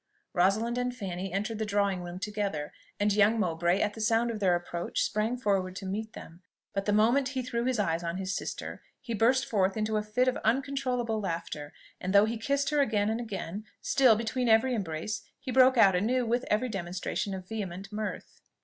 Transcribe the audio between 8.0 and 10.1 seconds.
on his sister he burst forth into a